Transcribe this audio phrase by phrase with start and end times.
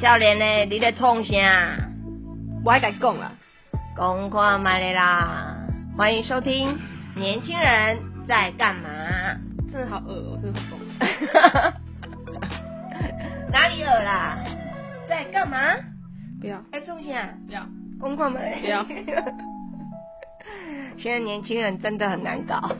[0.00, 1.76] 少年呢，你在创啥？
[2.64, 3.32] 我还敢讲啦，
[3.96, 5.56] 讲看麦的啦！
[5.96, 6.78] 欢迎收听
[7.18, 8.88] 《年轻人在干嘛》。
[9.72, 10.78] 真的好恶哦、真的好疯。
[13.50, 14.38] 哪里有啦？
[15.08, 15.58] 在干嘛？
[16.40, 17.30] 不要在创啥？
[17.48, 17.66] 不要，
[17.98, 18.60] 公看麦。
[18.60, 18.86] 不要。
[20.96, 22.70] 现在年轻人真的很难搞。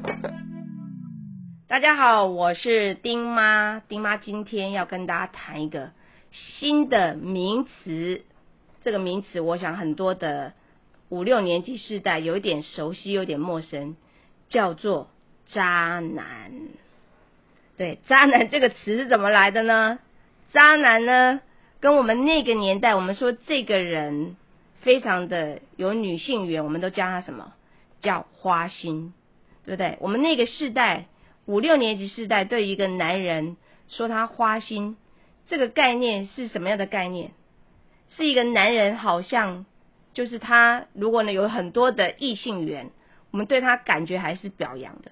[1.66, 3.82] 大家好，我是丁妈。
[3.88, 5.90] 丁妈今天要跟大家谈一个
[6.30, 8.22] 新的名词。
[8.82, 10.52] 这个名词，我想很多的
[11.08, 13.96] 五六年级世代有一点熟悉，有点陌生，
[14.48, 15.10] 叫做
[15.48, 16.52] 渣男。
[17.76, 19.98] 对，渣男这个词是怎么来的呢？
[20.52, 21.40] 渣男呢，
[21.80, 24.36] 跟我们那个年代，我们说这个人
[24.80, 27.52] 非常的有女性缘，我们都叫他什么？
[28.00, 29.12] 叫花心，
[29.64, 29.98] 对不对？
[30.00, 31.06] 我们那个世代
[31.46, 33.56] 五六年级世代，对于一个男人
[33.88, 34.96] 说他花心，
[35.48, 37.32] 这个概念是什么样的概念？
[38.10, 39.66] 是一个男人好像
[40.14, 42.90] 就是他，如果呢有很多的异性缘，
[43.30, 45.10] 我们对他感觉还是表扬的，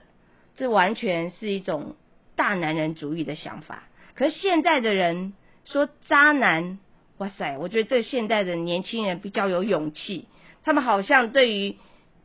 [0.57, 1.97] 这完全是一种
[2.35, 3.85] 大男人主义的想法。
[4.15, 5.35] 可是现在的人
[5.65, 6.79] 说渣男，
[7.19, 10.27] 哇塞，我觉得这现代的年轻人比较有勇气，
[10.65, 11.77] 他们好像对于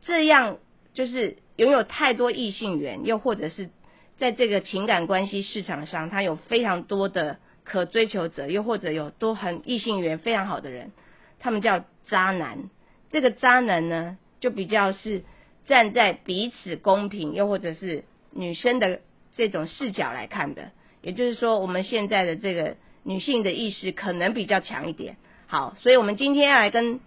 [0.02, 0.58] 这样
[0.94, 3.70] 就是拥有太多异性缘，又或者是
[4.16, 10.92] 在这个情感关系市场上，他有非常多的可追求者，又或者有多很异性缘非常好的人，
[11.38, 12.70] 他们叫渣男。
[13.10, 15.22] 这个渣男呢，就比较是
[15.66, 19.00] 站在彼此公平，又或者是女生的
[19.36, 20.70] 这种视角来看的。
[21.02, 25.16] 也就是说，我们现在的这个女性的意识可能比较强一点。
[25.46, 27.00] 好，所以我们今天要来跟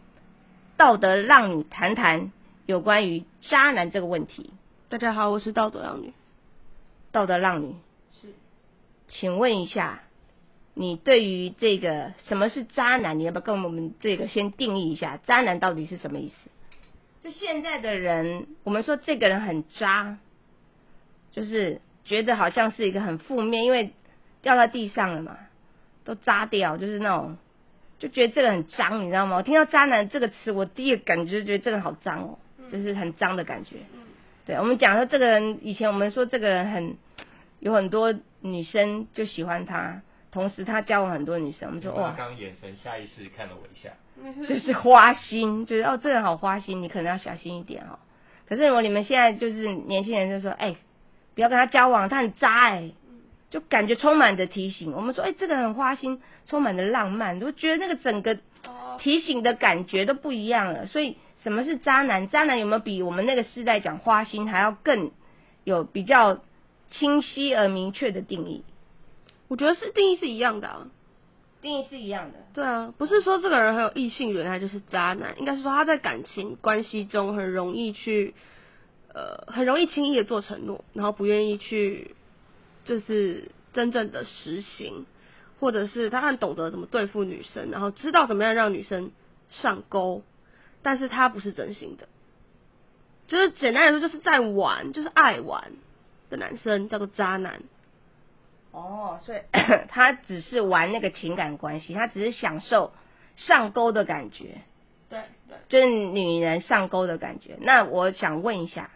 [0.78, 2.32] 道德浪女谈谈
[2.66, 4.52] 有关于渣男这个问题。
[4.90, 6.14] 大家好，我是道德浪女。
[7.12, 7.76] 道德浪女
[8.22, 8.28] 是，
[9.08, 10.04] 请问一下，
[10.78, 16.36] 你对于这个什么是渣男，你要不要跟我们这个先定义一下，渣男到底是什么意思？
[17.22, 20.18] 就现在的人，我们说这个人很渣，
[21.32, 23.94] 就是觉得好像是一个很负面，因为
[24.42, 25.38] 掉在地上了嘛，
[26.04, 27.38] 都渣掉，就是那种
[27.98, 29.38] 就觉得这个很脏，你知道吗？
[29.38, 32.38] 我听到渣男这个词，我第一个感觉就觉得这个人好脏哦，
[32.70, 33.78] 就是很脏的感觉。
[34.46, 36.98] 对，我们讲说这个人，以前我们说这个人很
[37.60, 40.04] 有很多女生就喜欢他，
[40.36, 43.92] 同时他交往很多女生，我们说他哇，刚刚眼神下意识看了我一下，
[44.50, 48.00] 就是花心，就是哦，这人好花心，你可能要小心一点哦。
[48.46, 50.76] 可是如果你们现在就是年轻人就说，哎、
[51.36, 52.92] 不要跟他交往，他很渣哎、
[53.50, 54.92] 就感觉充满着提醒。
[54.92, 58.34] 我们说，哎、这个人很花心，充满着浪漫，我觉得那个整个
[58.68, 60.86] 哦，提醒的感觉都不一样了。
[60.86, 62.28] 所以什么是渣男？
[62.28, 65.12] 渣男有没有比我们那个世代讲花心还要更
[65.64, 66.42] 有比较
[66.90, 68.66] 清晰而明确的定义？
[69.48, 70.88] 我觉得是定义是一样的啊。
[71.62, 72.38] 定义是一样的。
[72.54, 78.36] 对啊，不是说这个人很有异性缘，他就是渣男，应该是说他在感情关系中很容易去，
[79.14, 82.16] 呃，很容易轻易的做承诺，然后不愿意去，
[82.84, 85.08] 就是真正的实行，
[85.60, 89.12] 或者是他很懂得怎么对付女生，然后知道怎么样让女生
[89.50, 90.22] 上钩，
[90.84, 92.08] 但是他不是真心的，
[93.28, 95.72] 就是简单来说就是在玩，就是爱玩
[96.30, 97.64] 的男生叫做渣男。
[98.76, 99.40] 哦，所以
[99.88, 102.92] 他只是玩那个情感关系，他只是享受
[103.38, 104.62] 上钩的感觉，
[105.10, 105.58] 对对。
[105.70, 107.56] 就是女人上钩的感觉。
[107.62, 108.90] 那我想问一下，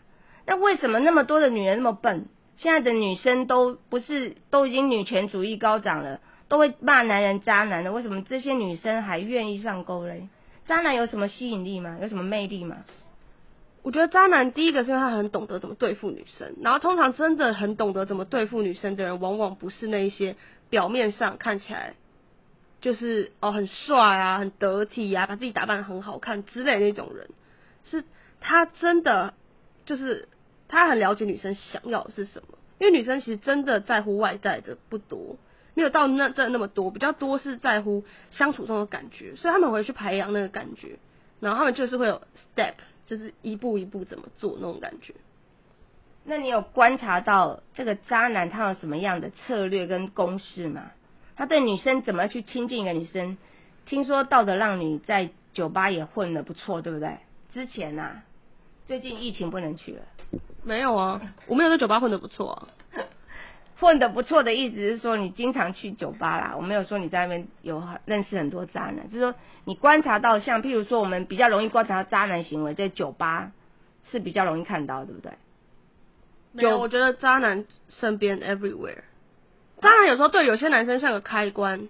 [0.45, 2.27] 那为什么那么多的女人那么笨？
[2.57, 6.19] 现在的女生都不是都已经女权主义高涨了，
[6.49, 10.27] 都会骂男人渣男的，为什么这些女生还愿意上钩嘞？
[10.65, 11.97] 渣男有什么吸引力吗？
[12.01, 12.83] 有什么魅力吗？
[13.81, 20.35] 我觉得渣男第一个是因为他很懂得怎么对付女生，然后通常真的很懂得怎么对付女生的人，往往不是那一些
[20.69, 21.95] 表面上看起来
[22.81, 27.29] 就是哦很帅啊、很得体啊、把自己打扮得很好看之类那种人，
[27.89, 28.03] 是
[28.41, 29.33] 他真的
[29.85, 30.27] 就是
[30.67, 35.37] 他很了解女生想要的是什么，因为女生其实真的在乎外在的不多，
[35.73, 40.99] 没有到那真的那么多，比较多是在乎相处中的感觉，所以他们会去培养那个感觉，
[41.39, 42.21] 然后他们就是会有
[42.55, 42.73] step。
[43.09, 45.15] 就是一步一步怎么做那种感觉。
[46.25, 50.91] 那你有观察到这个渣男他有什么样的策略跟公式吗？
[51.35, 53.35] 他对女生怎么去亲近一个女生？
[53.87, 57.17] 听说道德浪女在酒吧也混得不错，对不对？
[57.51, 58.21] 之前啊，
[58.85, 60.03] 最近疫情不能去了，
[60.63, 62.67] 没有啊，我没有在酒吧混得不错。
[63.79, 73.51] 混的不错的意思是说你经常去酒吧啦，我没有说你在那边有认识很多渣男，就是说你观察到像譬如说我们比较容易观察到渣男行为，在酒吧
[74.11, 75.31] 是比较容易看到，对不对？
[76.51, 79.03] 没有，我觉得渣男身边 everywhere。
[79.81, 81.87] 渣男有时候对有些男生像个开关，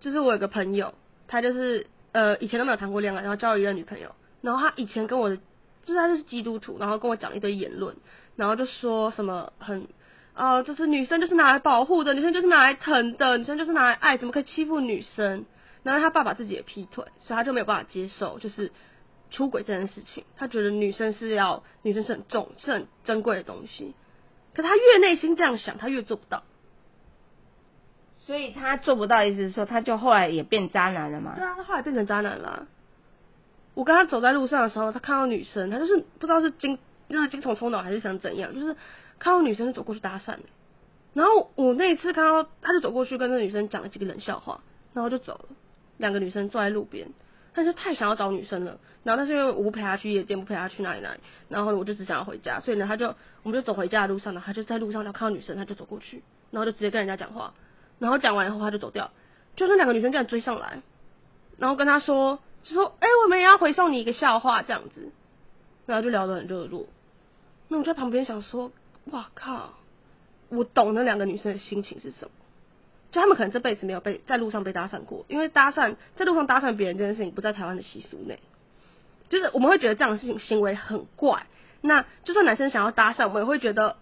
[0.00, 0.94] 就是我有个朋友，
[1.28, 7.94] 他就是呃以前都没有谈过恋爱，然后交了一任女朋友，然后他以前跟我的就是他就是基督徒，然后跟我讲一堆言论，
[8.34, 9.86] 然后就说什么很
[10.36, 15.46] 啊、就是女生就是拿来保护的，女生就是拿来疼的，女生就是拿来爱，怎么可以欺负女生？
[15.82, 18.70] 然后他爸爸自己也劈腿，所以他就没有办法接受就是
[19.30, 23.94] 出轨这件事情，他觉得女生是要女生是很重是很珍贵的东西，
[24.54, 26.42] 可他越内心这样想，他越做不到。
[28.18, 31.44] 所以他做不到，意思是说他就后来也变渣男了嘛对？
[31.44, 32.66] 啊，他后来变成渣男了啊、
[33.74, 36.76] 我跟他走在路上的时候，他看到女生，他就是不知道是惊，
[37.08, 38.74] 就是精虫冲脑还是想怎样，就是
[39.18, 40.38] 看到女生就走过去搭讪、
[41.14, 44.60] 然后我那一次看到，他就走过去跟那个女生讲了几个冷笑话，
[44.92, 45.48] 然后就走了。
[45.98, 47.08] 两个女生坐在路边，
[47.54, 48.78] 他就太想要找女生了。
[49.02, 57.54] 然后但是因为我不陪他去夜店，不陪他去哪里哪里，然后我就只想要回家，所以呢，他就我们就走回家的路上呢，他就在路上，然后看到女生，他就走过去，然后就直接跟人家讲话，
[57.98, 59.10] 然后讲完以后他就走掉，
[59.54, 60.82] 就那两个女生这样追上来，
[61.56, 65.12] 然后跟他说，就说，哎、我们也要回送你一个笑话这样子，
[65.86, 66.86] 然后就聊得很热络。
[67.68, 68.70] 那我在旁边想说，
[69.12, 69.74] 哇靠，
[70.48, 72.30] 我懂那两个女生的心情是什么。
[73.12, 78.40] 就他们可能这辈子没有被在路上被搭讪过，因为搭讪在路上搭讪别人这件事情不在台湾的习俗内，
[79.28, 81.46] 就是我们会觉得这样的事情行为很怪。
[81.80, 83.96] 那就算男生想要搭讪，我们也会觉得，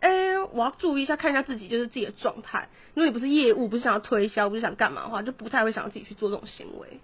[0.00, 2.68] 哎、我要注意一下，看一下自己就是自己的状态。
[2.94, 7.00] 如果你不是业务，不是想要推销，不是想干嘛的话，就不太会想要自己去做这种行为，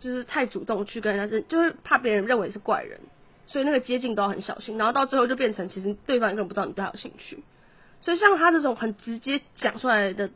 [0.00, 3.00] 就是太主动去跟人家，就是怕别人认为是怪人，
[3.48, 7.42] 所以那个接近都要很小心，然后到最后就变成其实对方根本不知道你对他有兴趣。
[8.00, 10.30] 所以像他这种很直接讲出来的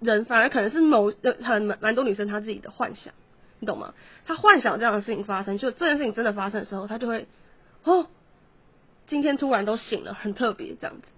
[0.00, 1.10] 人，反而可能是某
[1.42, 3.14] 很蛮蛮多女生她自己的幻想，
[3.58, 3.94] 你懂吗？
[4.26, 7.26] 她幻想这样的事情发生，就这件事情真的发生的时候，她就会
[7.84, 8.06] 哦，
[9.06, 11.08] 今天突然都醒了，很特别这样子。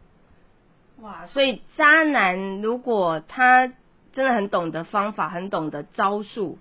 [1.01, 3.67] 哇，所以渣男如果他
[4.13, 6.59] 真的很懂得方法，很懂得招数，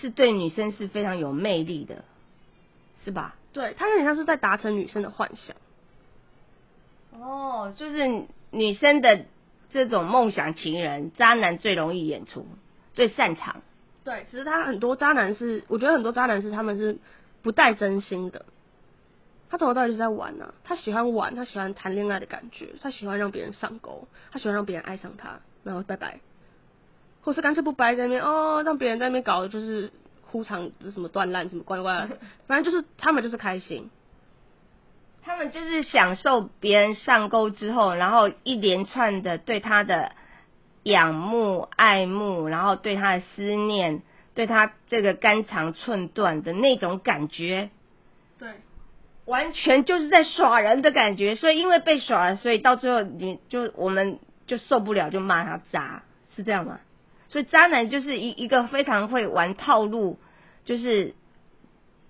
[0.00, 2.04] 是对女生是非常有魅力的，
[3.04, 3.34] 是吧？
[3.54, 5.56] 对他有点像是在达成女生的幻想。
[7.18, 9.24] 哦，就是女生的
[9.70, 12.46] 这种梦想情人，渣男最容易演出，
[12.92, 13.62] 最擅长。
[14.02, 16.98] 对，只是他很多渣男是，我觉得很多渣男是他们是
[17.40, 18.44] 不带真心的，
[19.48, 26.20] 他从头到尾就是在玩呢、他喜欢玩，他喜欢谈恋爱的感觉，他喜欢让别人上钩，他喜欢让别人爱上他，然后拜拜，
[27.22, 29.90] 或是干脆不掰在那边哦，让别人在那边搞就是
[30.34, 32.08] 哭场什么断烂什么乖乖，
[32.48, 33.88] 反正就是他们就是开心。
[35.22, 40.10] 他们就是享受别人上钩之后，然后一连串的对他的
[40.82, 44.02] 仰慕、爱慕，然后对他的思念，
[44.34, 47.70] 对他这个肝肠寸断的那种感觉，
[48.40, 48.48] 对，
[49.24, 51.36] 完全就是在耍人的感觉。
[51.36, 56.02] 所以因为被耍了，所以到最后你就我们就受不了，就骂他渣，
[56.34, 56.80] 是这样吗？
[57.30, 60.18] 所以渣男就是一一个非常会玩套路，
[60.64, 61.14] 就是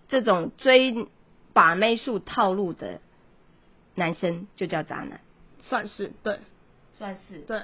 [0.08, 1.08] 这种追
[1.52, 3.00] 把妹术套路的
[3.94, 5.20] 男生就叫渣男，
[5.62, 6.38] 算是对
[6.94, 7.62] 算是对。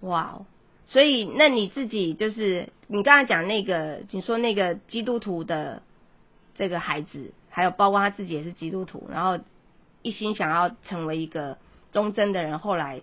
[0.00, 0.46] 哇哦。
[0.86, 5.82] 所以那你自己就是你刚才讲那个，你说那个基督徒的
[6.54, 9.42] 这个孩子，还有包括他自己也是基督徒，然后
[10.02, 11.56] 一心想要成为一个
[11.92, 13.00] 忠贞的人，后来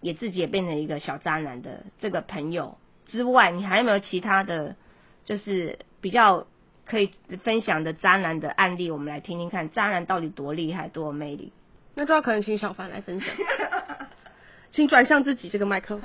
[0.00, 2.76] 也自己也变成一个小渣男的这个朋友
[3.06, 4.76] 之外，你还有没有其他的，
[5.24, 6.46] 就是比较
[6.84, 7.10] 可以
[7.42, 8.90] 分享的渣男的案例？
[8.90, 11.54] 我们来听听看，渣男到底多厉害，多有魅力。
[11.94, 13.34] 那就要可能请小凡来分享，
[14.72, 16.04] 请转向自己这个麦克风。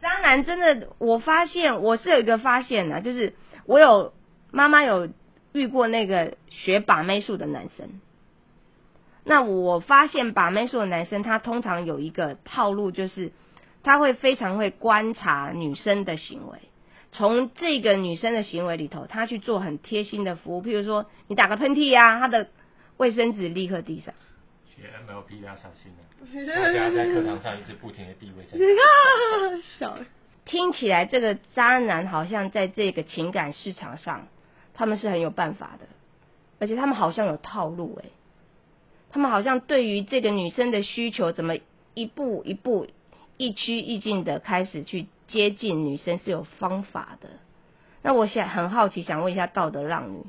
[0.00, 3.34] 渣男真的，我发现我是有一个发现的，就是
[3.66, 4.14] 我有
[4.50, 5.08] 妈妈有
[5.52, 8.00] 遇过那个学把妹术的男生。
[9.24, 13.32] 那我发现把妹术的男生，他通常有一个套路，就是
[13.82, 16.58] 他会非常会观察女生的行为，
[17.16, 20.62] 从这个女生的行为里头，她去做很贴心的服务。
[20.62, 22.48] 譬如说，你打个喷嚏呀、她的
[22.98, 24.12] 卫生纸立刻递上。
[24.66, 26.04] 学 MLP 要小心了，
[26.62, 28.76] 大家在课堂上一直不停的递卫生纸。
[28.76, 29.98] 看，小
[30.44, 34.28] 听起来这个渣男好像在这个情感市场上，
[34.74, 35.86] 他们是很有办法的，
[36.60, 38.10] 而且他们好像有套路诶、
[39.10, 41.56] 他们好像对于这个女生的需求，怎么
[41.94, 42.86] 一步一步、
[43.38, 47.28] 一趋一进的开始去接近女生是有方法的。
[48.02, 50.24] 那我想很好奇，想问一下道德浪女，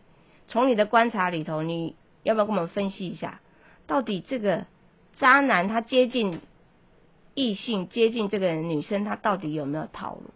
[0.48, 3.40] 从你的观察里头，你要不要跟我们分析一下，
[3.86, 4.66] 到底这个
[5.18, 6.42] 渣男他接近
[7.36, 10.32] 异性接近这个女生，他到底有没有套路？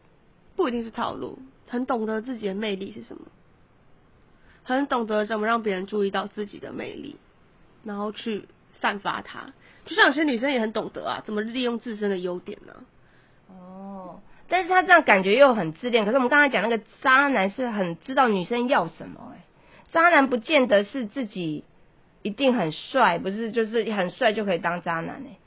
[0.55, 3.23] 不一定是套路，很懂得自己的魅力是什么，
[4.63, 7.15] 很懂得怎么让别人注意到自己的魅力，
[7.83, 8.47] 然后去
[8.79, 9.53] 散发它。
[9.85, 12.75] 就像有些女生也很懂得啊，怎么利用自身的优点呢、
[13.47, 13.90] 哦，
[14.51, 16.03] 但是他这样感觉又很自恋。
[16.03, 19.45] 可是我们刚才讲那个渣男是很知道女生要什么、哎，
[19.93, 21.63] 渣男不见得是自己
[22.21, 25.37] 一定很帅，不是就是很帅就可以当渣男哎、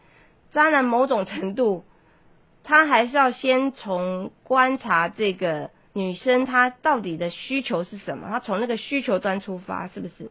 [0.53, 1.85] 渣男某种程度，
[2.63, 10.31] 他还是要先从观察这个女生她到底的需求是什么，他从那个需求端出发，是不是？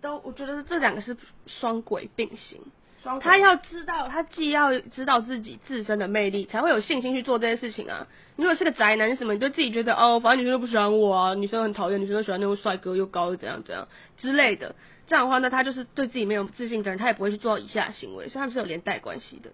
[0.00, 2.60] 都我觉得这两个是双轨并行。
[3.02, 8.06] 双他要知道，他既要知道自己自身的魅力，才会有信心去做这些事情啊。
[8.36, 14.74] 你如果是个宅男什么，你就自己觉得哦，反正女生都不喜欢我啊，女生很讨厌，女生都喜欢那种帅哥又高又怎样怎样之类的。
[15.06, 19.50] 这样的话呢，他就是对自己没有自信的人，他也不会去做到以下行为，所以他们是有连带关系的。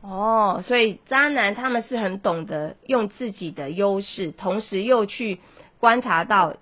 [0.00, 5.38] 哦，所以渣男他们是很懂得用自己的优势，同时又去
[5.78, 6.56] 观察到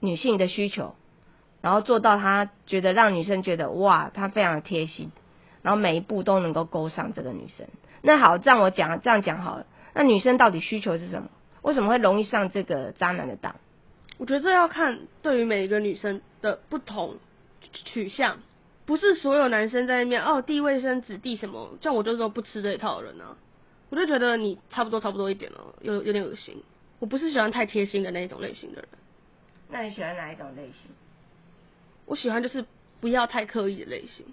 [0.00, 0.94] 女性的需求，
[1.62, 5.10] 然后做到他觉得让女生觉得哇，他非常的贴心，
[5.64, 7.66] 然后每一步都能够勾上这个女生。
[8.02, 11.30] 那好，这样我讲这样讲好了，那女生到底需求是什么？
[11.62, 13.56] 为什么会容易上这个渣男的当？
[14.18, 17.16] 我觉得这要看对于每一个女生的不同
[17.72, 18.40] 取向，
[18.84, 23.36] 不是所有男生在那边哦递卫生纸递什么，像我就是说不吃这一套的人啊，
[23.88, 26.62] 我就觉得你差不多差不多一点哦，有有点恶心。
[27.00, 28.88] 我不是喜欢太贴心的那一种类型的人，
[29.70, 30.90] 那你喜欢哪一种类型？
[32.04, 32.64] 我喜欢就是
[33.00, 34.26] 不要太刻意的类型，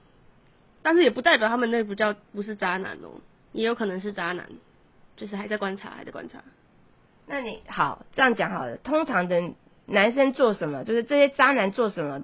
[0.82, 3.22] 但是也不代表他们那不叫不是渣男哦，
[3.52, 4.48] 也有可能是渣男，
[5.16, 6.40] 就是还在观察，还在观察。
[7.28, 8.78] 那你好，这样讲好了。
[8.78, 9.54] 通常的
[9.86, 12.24] 男生做什么，就是这些渣男做什么，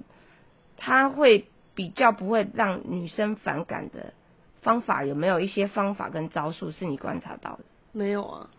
[0.76, 4.12] 他会比较不会让女生反感的
[4.60, 7.60] 方法，有没有一些方法跟招数是你观察到的？
[7.92, 8.50] 没有啊，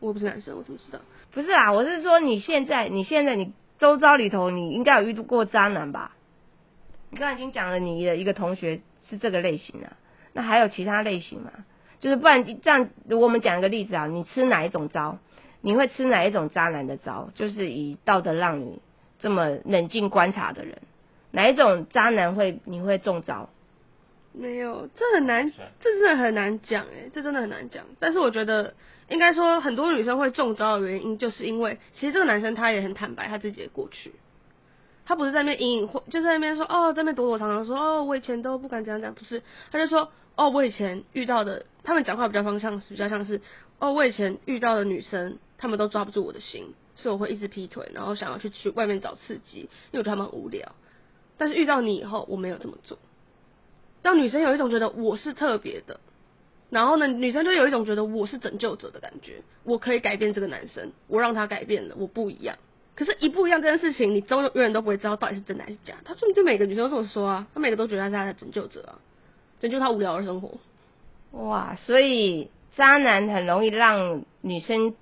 [0.00, 1.00] 我不是男生，我怎么知道？
[1.32, 6.16] 不是啊，我是说你现在，你现在你周遭里头，你应该有遇到过渣男吧？
[7.10, 9.96] 你刚才已经讲了，你的一个同学是这个类型啊，
[10.32, 11.52] 那还有其他类型吗？
[12.00, 15.18] 就是不然这样，如果我们讲一个例子啊，你吃哪一种招？
[15.60, 17.30] 你会吃哪一种渣男的招？
[17.34, 18.80] 就是以道德让你
[19.18, 20.78] 这么冷静观察的人，
[21.32, 23.48] 哪一种渣男会你会中招？
[24.32, 25.50] 没有，这很难，
[25.80, 27.84] 这真的很难讲哎，这真的很难讲。
[27.98, 28.74] 但是我觉得，
[29.08, 34.12] 应该说很多女生会中招的原因，就是因为其实这个男生他也很坦白他自己的过去，
[35.08, 43.40] 他不是在那边隐隐或就在那边说哦，在那边躲躲藏藏说哦，我以前都不敢这样讲，不是，他就说哦，我以前遇到的，他们讲话比较方向是比较像是
[43.78, 50.72] 哦，我以前遇到的女生，他们都抓不住我的心，所以我会一直劈腿，然后想要去去外面找刺激，因为我觉得他们无聊。
[51.38, 52.98] 但是遇到你以后，我没有这么做。
[54.02, 56.00] 让女生有一种觉得我是特别的，
[56.68, 62.58] 然后呢，女生就有一种觉得我是拯救者的感觉，我可以改变这个男生，我让他改变了，我不一样。
[62.98, 65.94] 可是，一不一样这件事情，你终永远都不会知道到底是真的还是假。
[66.04, 68.98] 他说，就每个女生都这么说啊，他每个都觉得他是他的拯救者啊，
[69.60, 70.58] 拯救他无聊的生活。
[71.30, 74.96] 哇，所以渣男很容易让女生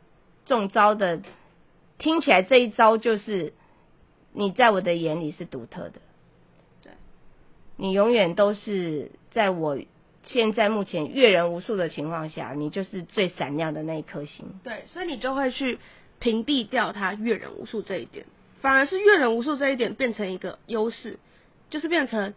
[0.44, 1.22] 中招的，
[1.96, 3.54] 听起来这一招就是
[4.34, 5.94] 你在我的眼里是独特的。
[6.82, 6.92] 对，
[7.76, 9.78] 你永远都是在我
[10.24, 14.60] 现在目前阅人无数的情况下，你就是最闪亮的那一颗星。
[14.62, 15.78] 对，所以你就会去
[16.18, 18.26] 屏蔽掉他阅人无数这一点，
[18.60, 21.18] 反而是阅人无数这一点变成一个优势，
[21.70, 22.34] 就是变成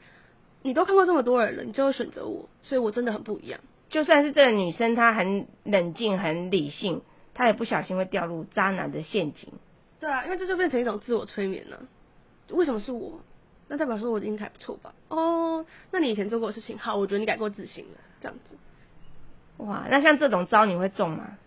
[0.61, 3.59] 你都看过这么多人了，你就会选择我，所以我真的很不一样。
[3.89, 7.01] 就算是这个女生她很冷静、很理性，
[7.33, 9.51] 她也不小心会掉入渣男的陷阱。
[9.99, 11.81] 对啊，因为这就变成一种自我催眠了。
[12.49, 13.21] 为什么是我？
[13.67, 14.93] 那代表说我应该还不错吧？
[15.09, 18.55] 哦，那你以前做过的事情，好，我觉得你改过自新了，这样子。
[19.57, 21.37] 哇，那像这种招你会中吗？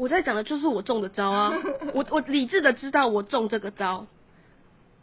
[0.00, 1.52] 我在讲的就是我中的招啊，
[1.92, 4.06] 我我理智的知道我中这个招，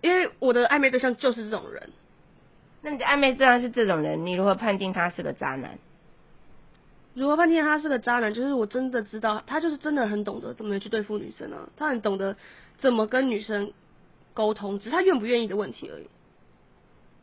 [0.01, 1.91] 因为我的暧昧对象就是这种人。
[2.81, 5.77] 那你的暧昧对象是这种人，你如何判定他是个渣男？
[7.13, 8.33] 如何判定他是个渣男？
[8.33, 12.35] 就是我真的知道，他就是真的很懂得怎么去对付女生啊，他很懂得
[12.79, 13.73] 怎么跟女生
[14.33, 16.07] 沟通，只是他愿不愿意的问题而已。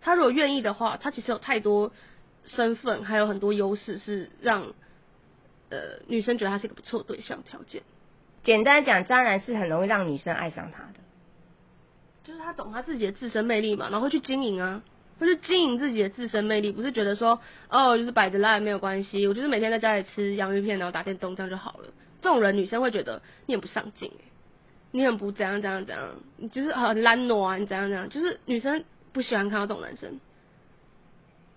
[0.00, 1.90] 他如果愿意的话，他其实有太多
[2.44, 4.74] 身份，还有很多优势，是让
[5.74, 7.82] 呃女生觉得他是一个不错对象条件。
[8.42, 11.00] 简单讲，渣男是很容易让女生爱上他的，
[12.22, 14.82] 就是他懂他自己的自身魅力嘛，然后会去经营啊。
[15.16, 21.84] 会去经营自己的自身魅力，不是觉得说哦，就是摆着烂没有关系，我就是每天在家里吃洋芋片，然后打电动这样就好了。
[22.20, 24.10] 这种人女生会觉得你很不上进，
[24.90, 30.18] 你很不怎样怎样怎样，你就是很懒惰啊，你怎样怎样，就是女生不喜欢看到这种男生。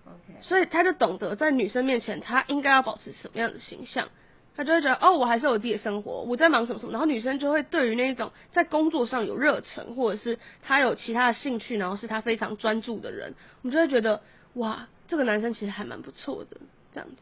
[0.08, 4.08] OK，所以他就懂得在女生面前，他应该要保持什么样的形象，
[4.56, 14.22] 他就会觉得哦，我还是有我自己的生活，我在忙什么什么，然后女生就会对于那一种在工作上有热忱，或者是他有其他的兴趣，然后是他非常专注的人，我们就会觉得
[14.54, 16.56] 哇，这个男生其实还蛮不错的，
[16.94, 17.16] 这样子。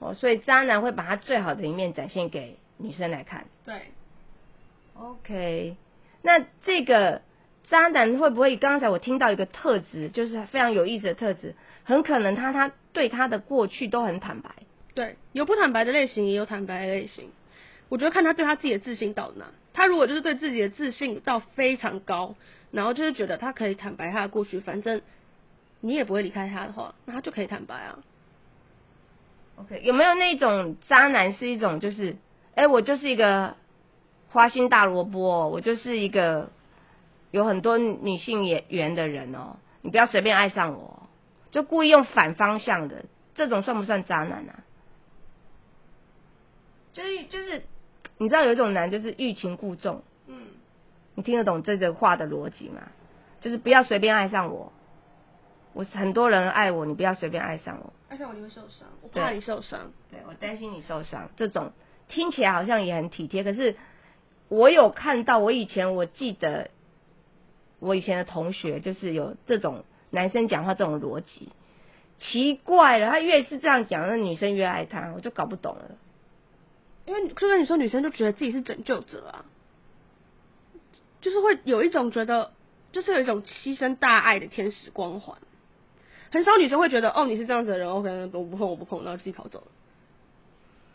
[0.00, 3.46] 哦，所以渣男会把他最好的一面展现给女生来看。
[3.64, 3.92] 对
[4.98, 5.76] ，OK，
[6.22, 7.22] 那这个
[7.68, 8.56] 渣男会不会？
[8.56, 11.54] 刚才我听到一个特质，就是非常有意思的特质，
[11.84, 14.50] 很可能他他对他的过去都很坦白。
[14.94, 17.30] 对，有不坦白的类型，也有坦白的类型。
[17.88, 19.46] 我觉得看他对他自己的自信到哪。
[19.72, 22.36] 他如果就是对自己的自信到非常高，
[22.70, 25.02] 然后就是觉得他可以坦白他的过去，反正
[25.80, 27.98] 你也不会离开他的话，那他就可以坦白啊。
[29.56, 32.16] OK，有没有那种渣男是一种就是，
[32.54, 33.56] 哎、我就是一个
[34.28, 36.50] 花心大萝卜，我就是一个
[37.34, 41.08] 有很多女性演员的人哦，你不要随便爱上我，
[41.50, 44.62] 就故意用反方向的，这种算不算渣男啊？
[46.92, 47.64] 就是就是，
[48.18, 50.46] 你知道有一种男就是欲擒故纵，嗯，
[51.16, 52.82] 你听得懂这个话的逻辑吗？
[53.40, 54.72] 就是不要随便爱上我，
[55.72, 57.92] 我很多人爱我，你不要随便爱上我。
[58.10, 59.90] 爱上我你会受伤，我怕你受伤。
[60.08, 61.72] 对我担心你受伤，这种
[62.06, 63.74] 听起来好像也很体贴，可是
[64.46, 66.70] 我有看到，我以前我记得
[67.84, 71.50] 我以前的同学就是有这种男生讲话这种逻辑，
[72.18, 75.96] 奇怪了，他越是这样讲，那女生越爱他，我就搞不懂了。
[77.06, 79.44] 因为就跟你说，女生就觉得自己是拯救者啊，
[81.20, 82.52] 就是会有一种觉得，
[82.92, 85.36] 就是有一种牺牲大爱的天使光环。
[86.30, 89.66] 很少女生会觉得，哦，你是这样子的人，OK，我不碰，我不碰，然后自己跑走了。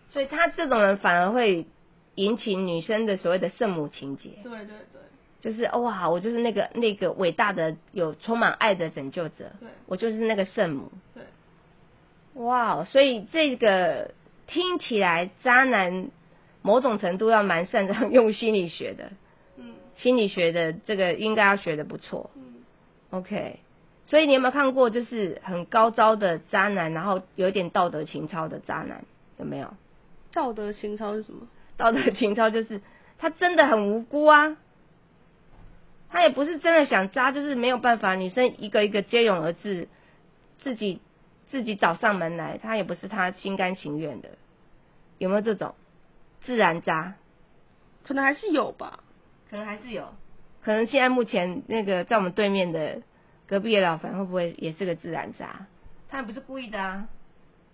[0.09, 1.67] 所以他这种人反而会
[2.15, 5.01] 引起女生的所谓的圣母情节，对对对
[5.41, 10.91] 就是哦哇，我就是那个那个伟大的有充满爱的拯救者，对我就是那个圣母。
[11.13, 11.23] 对，
[12.43, 14.11] 哇，所以这个
[14.47, 16.09] 听起来渣男
[16.61, 19.11] 某种程度要蛮擅长 用心理学的，
[19.57, 22.29] 嗯心理学的这个应该要学的不错。
[22.35, 22.55] 嗯
[23.11, 23.59] ，OK，
[24.05, 29.05] 所以你有没有看过就是很高招的渣男，然后有一点道德情操的渣男？
[29.37, 29.73] 有没有？
[30.33, 31.47] 道德情操是什么？
[31.77, 32.81] 道德情操就是
[33.17, 34.57] 他真的很无辜啊，
[36.09, 39.87] 他也不是真的想扎，就是没有办法，女生一个一个接踵而至，
[40.59, 41.01] 自己
[41.49, 44.29] 自己找上门来，他也不是他心甘情愿的，
[45.17, 45.75] 有没有这种
[46.41, 47.15] 自然渣？
[48.03, 49.03] 可能还是有吧。
[49.49, 50.13] 可能还是有，
[50.61, 53.01] 可能现在目前那个在我们对面的
[53.47, 55.65] 隔壁的老樊会不会也是个自然渣？
[56.07, 57.07] 他也不是故意的啊，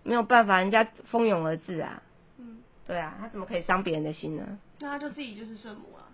[0.04, 2.02] 没有办法，人家蜂拥而至啊，
[2.38, 4.58] 嗯，对啊，他怎么可以伤别人的心呢？
[4.80, 6.08] 那他就自己就是圣母啊。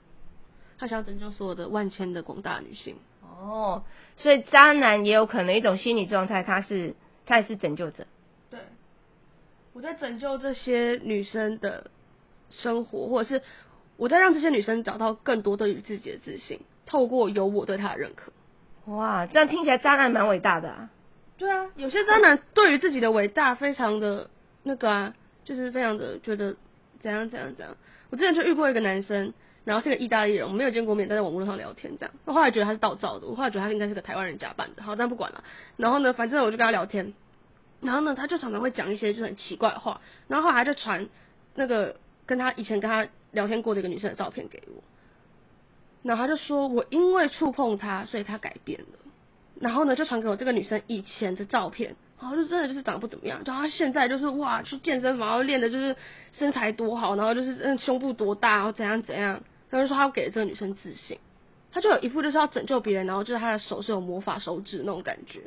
[0.81, 2.95] 他想要拯救所有的万千的广大女性。
[3.21, 3.83] 哦，
[4.17, 6.95] 所以渣男也有可能一种心理状态，他是
[7.27, 8.07] 他也是拯救者。
[8.49, 8.59] 对，
[9.73, 11.91] 我在拯救这些女生的
[12.49, 13.43] 生活，或者是
[13.95, 18.33] 我在让这些女生找到更多对于自己的自信，透过有我对她的认可。
[18.91, 20.89] 哇，这样听起来渣男蛮伟大的啊。
[21.37, 24.31] 对啊，有些渣男对于自己的伟大非常的
[24.63, 25.13] 那个啊，
[25.45, 26.55] 就是非常的觉得
[26.99, 27.77] 怎样怎样怎样。
[28.09, 29.31] 我之前就遇过一个男生，
[29.63, 32.13] 然后是个意大利人，我没有见过面，但在网络上聊天这样。
[32.25, 34.81] 我后来觉得他是盗照的，我后来觉得他应该是个台湾人假扮的。
[34.83, 35.43] 好，但不管了。
[35.77, 37.13] 然后呢，反正我就跟他聊天，
[37.81, 41.07] 然后呢，他就常常会讲一些就很奇怪的话，然后后来就传
[41.55, 44.81] 那个跟他以前跟他聊天过的一个女生的照片给我，
[46.03, 48.99] 然后他就说我因为触碰他，所以他改变了。
[49.59, 55.95] 然后呢，就传给我这个女生以前的照片，然后就真的就是长得不怎么样，然后现在就是哇，去健身房，练的就是
[56.31, 61.17] 身材多好，然后就是嗯胸部多大，然后怎样怎样，然后就说他要给这个女生自信，
[61.71, 65.39] 他就有一副就是要拯救别人，然后就是他的手是有魔法手指那种感觉。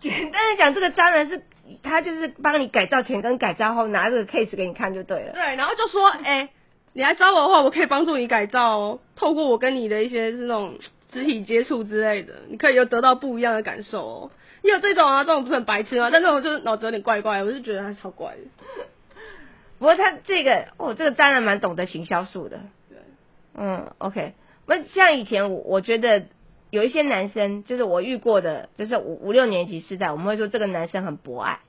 [0.00, 1.42] 简单的讲，这个渣男是
[1.82, 5.32] 他就是帮你改造前跟改造后拿这个 case 给你看就对了。
[5.32, 6.50] 对，然后就说，哎、
[6.92, 10.78] 你来找我的话，我可以帮助你改造哦，透过我跟你的一些是那种
[11.10, 14.30] 肢体接触之类的，你可以有得到不一样的感受哦。
[14.62, 16.10] 你有这种啊，这种不是很白痴吗？
[16.10, 18.38] 但是我就是脑子有点怪怪，我就觉得他超怪的。
[19.78, 22.60] 不过他这个哦，这个渣男蛮懂得行销术的。
[23.56, 24.34] 对，嗯，OK，
[24.66, 26.26] 那像以前我我觉得
[26.70, 31.60] 有一些男生，就是我遇过的，就是五五六年级时代，我们会说这个男生很博爱。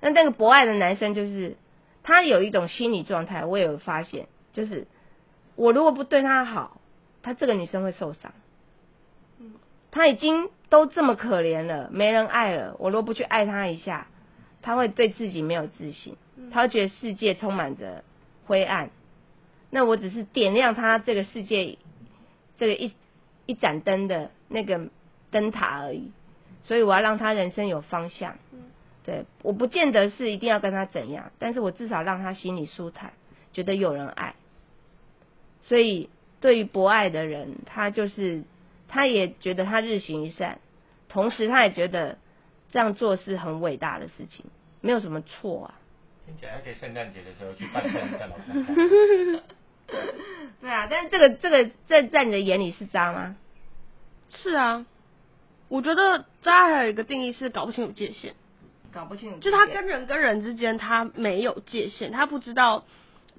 [0.00, 1.56] 那那个博爱的男生，就是
[2.02, 4.86] 他有一种心理状态，我也有发现，就是
[5.54, 6.80] 我如果不对他好，
[7.22, 8.32] 他这个女生会受伤。
[9.38, 9.54] 嗯，
[9.90, 14.08] 他已经都这么可怜了，没人爱了，我如果不去爱他一下，
[14.60, 16.16] 他会对自己没有自信，
[16.50, 18.02] 他会觉得世界充满着
[18.46, 18.90] 灰暗。
[19.74, 21.78] 那我只是点亮他这个世界
[22.58, 22.92] 这个一
[23.46, 24.90] 一盏灯的那个
[25.30, 26.12] 灯塔而已，
[26.62, 28.36] 所以我要让他人生有方向。
[29.04, 33.14] 对，我不见得是一定要跟他怎样，但是我至少让他心里舒坦，
[33.54, 34.34] 觉得有人爱。
[35.62, 38.44] 所以对于博爱的人，他就是
[38.88, 40.58] 他也觉得他日行一善，
[41.08, 42.18] 同时他也觉得
[42.70, 44.44] 这样做是很伟大的事情，
[44.82, 45.74] 没有什么错啊。
[46.26, 49.42] 听起来可以圣诞节的时候去拜登在老公家。
[50.60, 53.36] 对啊，但是这个这个在在你的眼里是渣吗？
[54.34, 54.86] 是啊，
[55.68, 58.34] 我觉得渣还有一个定义是搞不清楚界限，
[58.92, 62.84] 搞不清楚，就他跟人跟人之间他没有界限，他不知道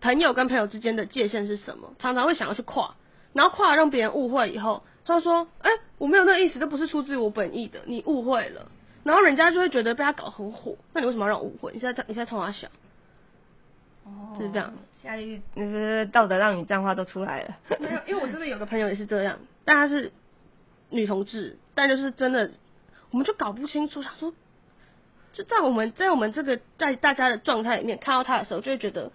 [0.02, 2.96] 朋友跟朋友之间的界限是什么，常常会想要去跨，
[3.34, 8.70] 然后跨了让别人误会以后，他说：“哎、我没有那个意思，这不是出自于我本意的，你误会了。”
[9.04, 11.72] 然后人家就会觉得被他搞很火，那你为什么要让我误会？
[11.74, 12.70] 你现在你现在冲他想，
[14.06, 14.74] 哦就是这样。
[15.04, 17.58] 下一句呃道德让你脏话都出来了。
[17.78, 20.14] 没有，因为我真的有个朋友也是这样，但她是
[20.90, 22.52] 女同志，但就是真的，
[23.12, 24.34] 我们就搞不清楚，想说，
[25.34, 29.12] 就在我们在我们这个在大家的状态里面看到他的时候，就会觉得，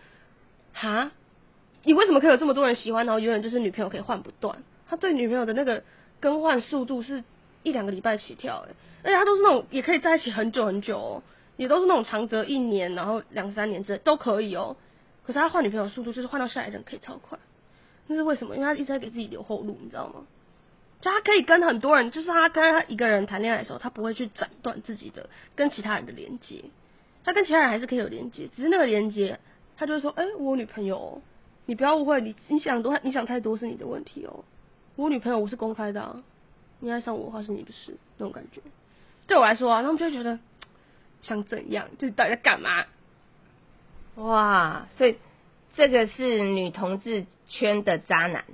[0.75, 1.11] 哈，
[1.85, 4.63] 你为什么可以有这么多人喜欢，然后永远就是女朋友可以换不断？
[4.87, 5.83] 他对女朋友的那个
[6.21, 7.25] 更换速度是
[7.63, 8.75] 一两个礼拜起跳、欸，
[9.05, 11.23] 而且他都是那种也可以在一起很久很久哦，
[11.57, 14.77] 也都是那种长则一年，然后两三年之类都可以哦。
[15.29, 17.39] 可是他换女朋友速度就是换到下一任可以超快。
[18.07, 18.57] 那是为什么？
[18.57, 20.27] 因为他一直在给自己留后路，你知道吗？
[21.03, 26.65] 就他可以跟很多人，就是他跟他一个人谈恋爱的时候，他不会去斩断自己的跟其他人的连接，
[27.25, 29.39] 他跟其他人还是可以有连接，只是那个连接，
[29.77, 31.21] 他就会说，哎、我女朋友、
[31.67, 34.47] 你不要误会，你你想多，你想太多是你的问题哦，
[34.97, 36.23] 我女朋友我是公开的啊，
[36.81, 38.63] 你爱上我的话是你的事，那种感觉，
[39.27, 40.39] 对我来说啊，他们就会觉得
[41.21, 42.87] 想怎样，就是到底在干嘛？
[44.19, 45.17] 哇，所以
[45.75, 48.45] 这个是女同志圈的渣男。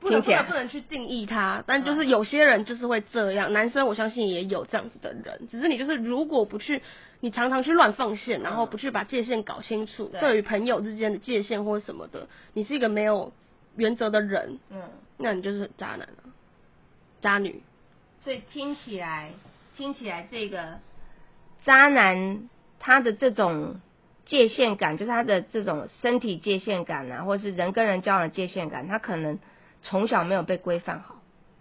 [0.00, 6.82] 不能听起来不能不能去定义他，但就是有些人就是会这样，男生我相信也有这样子的人，只是你就是如果不去，
[7.20, 13.32] 你常常去乱放线，然后不去把界限搞清楚，对对于朋友之间的界限或者什么的，你是一个没有
[13.76, 14.82] 原则的人，嗯，
[15.16, 16.28] 那你就是渣男啊，
[17.22, 17.62] 渣女。
[18.22, 19.32] 所以听起来，
[19.74, 20.80] 听起来这个
[21.64, 23.80] 渣男他的这种
[24.26, 29.38] 界限感，就是他的这种身体界限感啊，或是人跟人交往的界限感，他可能
[29.82, 31.16] 从小没有被规范好，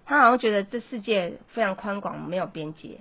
[0.06, 3.00] 他好像觉得这世界非常宽广，没有边界，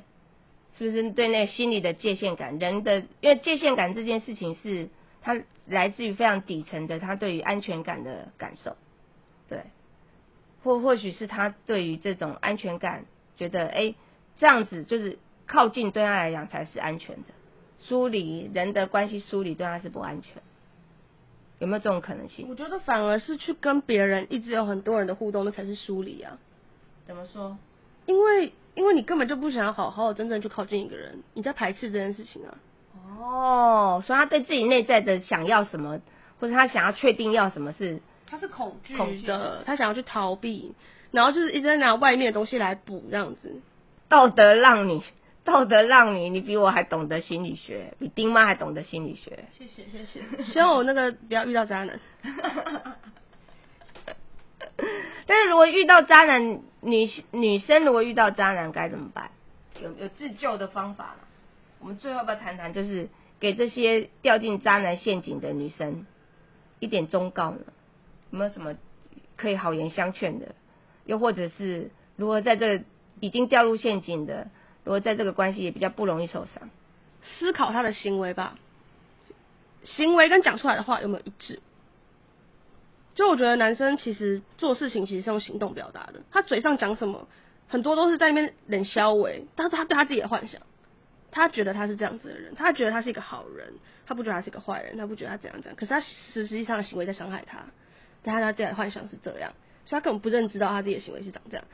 [0.77, 1.11] 是不是？
[1.12, 4.88] 对那心理的界限感，人的因为界限感这件事情是
[5.20, 8.77] 他来自于非常底层的他对于安全感的感受，
[9.48, 9.61] 对，
[10.64, 13.05] 或或许是他对于这种安全感
[13.37, 13.94] 觉得，哎、
[14.38, 17.29] 这样子就是靠近对他来讲才是安全的，
[17.86, 20.42] 疏离人的关系梳理对他是不安全，
[21.58, 22.46] 有没有这种可能性？
[22.48, 26.38] 我觉得反而是去跟别人一直有很多人的互动，那才是疏离啊，
[27.06, 27.56] 怎么说？
[28.06, 32.58] 因为因为你根本就不想要好好的真正去靠近一个人，你在排斥这件事情啊。
[33.18, 36.00] 哦，所以他对自己内在的想要什么，
[36.40, 40.74] 或者他想要确定要什么是他是恐惧恐惧的，他想要去逃避，
[41.10, 43.60] 然后就是一直在拿外面的东西来补这样子。
[44.08, 45.02] 道德让你，
[45.44, 49.44] 道德让你，你比我还懂得心理学，比丁妈还懂得心理学。
[49.59, 51.98] 谢谢谢谢，希望我那个不要遇到渣男。
[55.26, 59.31] 但是如果遇到渣男，女女生如果遇到渣男该怎么办？
[59.81, 61.16] 有有自救的方法吗？
[61.81, 63.09] 我们最后要不要谈谈，就是
[63.40, 66.07] 给这些掉进渣男陷阱的女生
[66.78, 67.59] 一点忠告呢？
[68.31, 68.76] 有没有什么
[69.37, 70.55] 可以好言相劝的？
[71.05, 72.85] 又或者是如何在这
[73.18, 74.48] 已经掉入陷阱的，
[74.84, 76.70] 如果在这个关系也比较不容易受伤？
[77.22, 78.58] 思考他的行为吧，
[79.84, 81.60] 行为跟讲出来的话有没有一致？
[83.14, 87.28] 就我觉得男生其实做事情其实是用行动表达的，他嘴上讲什么，
[87.68, 90.60] 很多都是在那边冷消为，但是他对他自己的幻想，
[91.30, 93.74] 他觉得他是这样子的人，他觉得他是一个好人，
[94.06, 97.66] 他不觉得他是一个坏人，他不觉得他怎样怎样，可是他实实际上的行为在伤害他，
[98.22, 99.52] 但他他自己的幻想是这样，
[99.84, 101.64] 所以他根本不认知到他自己的行为是长这样。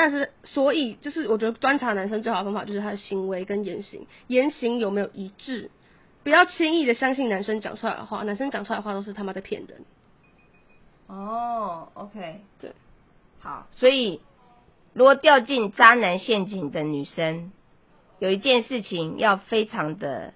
[0.00, 5.72] 但是，所以就是我觉得观察男生最好的方法就是他的行为跟言行，言行有没有一致，
[6.22, 9.84] 不要轻易的相信男生讲出来的话，男生讲出来的话都是他妈在骗人。
[11.08, 12.70] 哦，OK，对，
[13.40, 14.20] 好，所以
[14.92, 17.50] 如果掉进渣男陷阱的女生，
[18.20, 20.32] 有一件事情要非常的，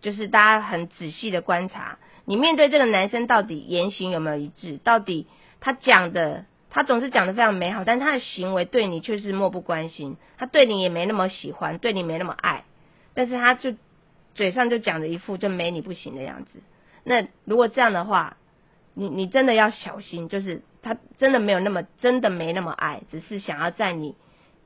[0.00, 5.26] 就是大家很仔细的观察，你面对这个男生到底言行有没有一致，到底
[5.60, 12.64] 他讲的，他总是讲的非常美好，但他的行为对你却是漠不关心，他对你也没那么喜欢，对你没那么爱，
[13.12, 13.74] 但是他就
[14.34, 16.60] 嘴上就讲着一副就没你不行的样子。
[17.02, 18.36] 那如果这样的话，
[18.94, 24.14] 你你真的要小心，就是他真的没有那么真的没那么爱，只是想要在你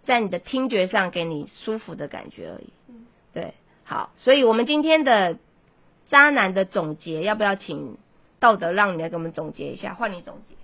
[0.05, 2.73] 在你的听觉上给你舒服的感觉而已。
[3.33, 5.39] 对，好，所以我们今天的
[6.09, 7.97] 渣男的总结，要不要请
[8.41, 9.95] 道德让你来给我们总结一下？
[9.95, 10.55] 换你总结。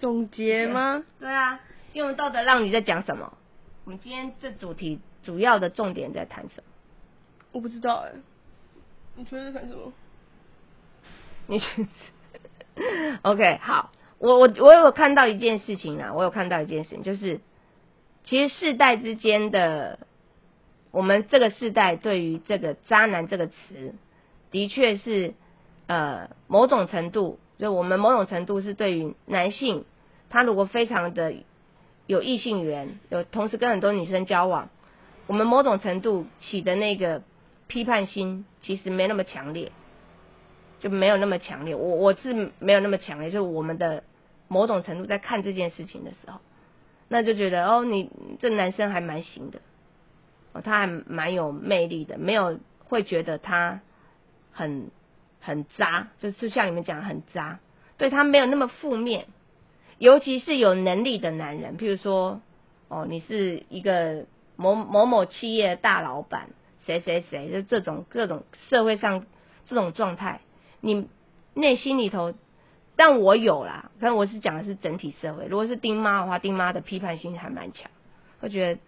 [0.00, 1.04] 总结吗？
[1.20, 1.60] 对啊，
[1.92, 3.36] 用道德让你在讲什么？
[3.84, 6.64] 我们今天这主题主要的重点在谈什么？
[7.52, 8.12] 我不知道哎、
[9.14, 9.92] 你觉得在谈什么？
[11.46, 11.60] 你。
[13.22, 17.40] OK，好，我我我有看到一件事情啊，我有看到一件事情，就是
[18.24, 19.98] 其实世代之间的，
[20.90, 23.94] 我们这个世代对于这个“渣男”这个词，
[24.50, 25.34] 的确是
[25.88, 29.84] 呃某种程度，就我们某种程度是对于男性，
[30.30, 31.34] 他如果非常的
[32.06, 34.70] 有异性缘，有同时跟很多女生交往，
[35.26, 37.22] 我们某种程度起的那个
[37.66, 39.70] 批判心，其实没那么强烈。
[40.78, 44.02] 就没有那么强烈，我我是没有那么强烈，就是我们的
[44.48, 46.40] 某种程度在看这件事情的时候，
[47.06, 48.08] 那就觉得哦，你
[48.40, 49.58] 这男生还蛮行的，
[50.54, 53.82] 哦，他还蛮有魅力的，没有会觉得他
[54.52, 54.90] 很
[55.38, 57.58] 很渣，就就像你们讲很渣，
[57.98, 59.26] 对他没有那么负面，
[60.00, 62.40] 尤其是有能力的男人，譬如说
[62.88, 64.24] 哦，你是一个
[64.56, 66.48] 某某某企业大老板，
[66.86, 69.26] 谁谁谁，就这种各种社会上
[69.66, 70.40] 这种状态。
[70.80, 71.06] 你
[71.52, 72.32] 内心里头，
[72.96, 75.44] 但我有啦，但我是讲的是整体社会。
[75.44, 77.90] 如果是丁妈的话，丁妈的批判性还蛮强，
[78.40, 78.80] 会觉得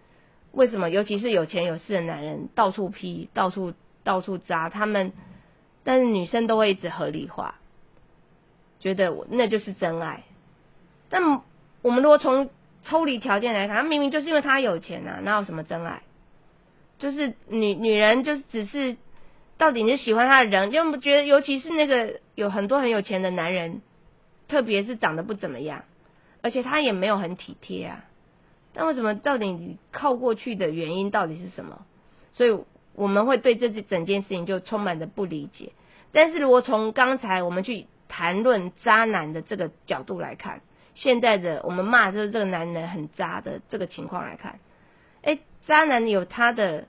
[0.51, 5.13] 为什么，尤其是有钱有势的男人到处批、到处到处扎他们，
[5.83, 7.59] 但是女生都会一直合理化，
[8.79, 10.23] 觉得我那就是真爱。
[11.13, 11.41] 那
[11.83, 12.49] 我们如果从
[12.83, 16.01] 抽离条件来看，他明明就是因为他有钱啊，哪有什么真爱？
[16.97, 18.97] 就是女女人就是只是。
[19.55, 23.81] 到底你是喜欢他的人，就不觉得，尤其是那个有很多很有钱的男人，
[24.47, 25.83] 特别是长得不怎么样，
[26.41, 28.03] 而且他也没有很体贴啊。
[28.73, 31.85] 但为什么到底你靠过去的原因到底是什么？
[32.33, 32.59] 所以
[32.95, 35.71] 我们会对这整件事情就充满着不理解。
[36.11, 40.61] 但是如果从刚才我们去谈论渣男的这个角度来看，
[40.95, 44.59] 现在的我们骂就是这个男人很渣的这个情况来看，
[45.21, 46.87] 哎，渣男有他的，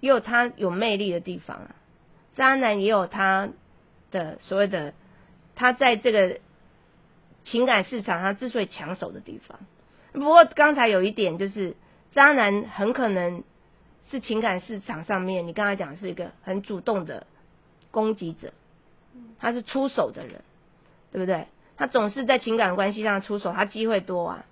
[0.00, 1.76] 也有他有魅力的地方啊。
[2.34, 3.50] 渣男也有他
[4.10, 4.92] 的所谓的，
[5.54, 6.40] 他在这个
[7.44, 9.58] 情感市场上之所以抢手的地方。
[10.12, 11.76] 不过刚才有一点就是，
[12.12, 13.44] 渣男很可能
[14.10, 17.26] 是情感市场上面，你刚才讲是一个很主动的
[17.90, 18.52] 攻击者，
[19.38, 20.42] 他是出手的人，
[21.12, 21.46] 对不对？
[21.76, 24.46] 他总是在情感关系上出手，他机会多啊，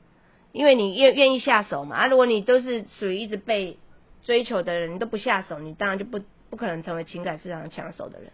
[0.52, 1.96] 因为你愿愿意下手嘛。
[1.96, 3.78] 啊，如果你都是属于一直被
[4.24, 6.20] 追求的人，你都不下手，你当然就不。
[6.50, 8.30] 不可能成为情感市场抢手的人，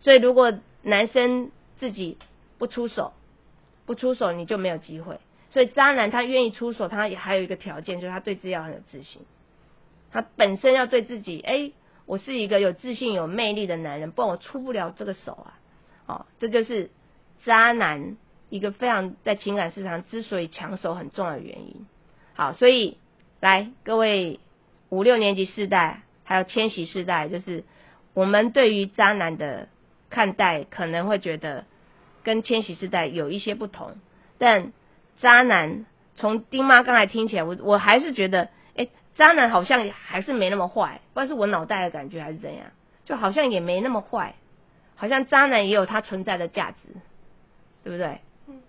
[0.00, 2.16] 所以如果男生自己
[2.56, 3.12] 不出手，
[3.84, 5.20] 不出手你就没有机会。
[5.50, 9.20] 所以渣男他愿意出手，他也还有一个条件，就是他对自己要很有自信，
[10.10, 11.72] 他本身要对自己，哎，
[12.06, 15.60] 我是一个有自信、有魅力的男人，不然我出不了这个手啊。
[16.06, 16.88] 哦，这就是
[17.44, 18.16] 渣男
[18.48, 21.86] 一个非常在情感市场之所以抢手很重要的原因。
[22.34, 22.98] 好，所以
[23.40, 24.40] 来各位
[24.88, 26.02] 五六年级世代。
[26.24, 27.64] 还有千禧世代，就是
[28.12, 29.70] 我们对于渣男的
[30.10, 31.64] 看待，可能会觉得
[32.22, 33.96] 跟千禧世代有一些不同。
[34.36, 34.74] 但
[35.16, 42.66] 渣男从丁妈刚才听起来，我我还是觉得，哎，渣男好像还是没那么坏，不知道是我脑袋的感觉还是怎样，
[43.06, 44.34] 就好像也没那么坏，
[44.96, 46.76] 好像渣男也有他存在的价值，
[47.84, 48.20] 对不对？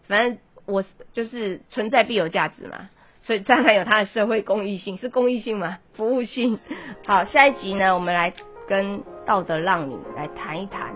[0.08, 2.90] 反正我就是存在必有价值嘛。
[3.22, 5.80] 所以渣男有它的社会公益性，是公益性吗？
[5.94, 6.58] 服务性。
[7.06, 8.34] 好，下一集呢，我们来
[8.68, 10.96] 跟道德浪女来谈一谈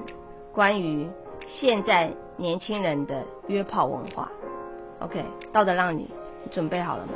[0.54, 1.08] 关于
[1.48, 4.32] 现在年轻人的约炮文化。
[5.00, 6.08] OK，道德浪女，
[6.44, 7.14] 你准备好了吗？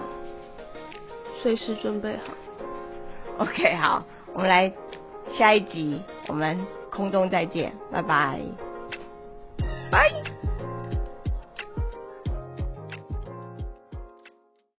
[1.42, 2.34] 随时准备好。
[3.38, 4.04] OK，好，
[4.34, 4.72] 我们来
[5.38, 8.42] 下一集，我们空中再见，拜拜，
[9.90, 10.37] 拜。